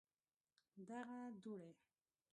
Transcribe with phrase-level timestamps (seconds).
[0.87, 1.71] دغه دوړي